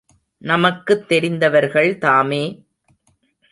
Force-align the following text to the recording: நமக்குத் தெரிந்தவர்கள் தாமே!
நமக்குத் 0.41 1.07
தெரிந்தவர்கள் 1.07 1.97
தாமே! 1.97 2.43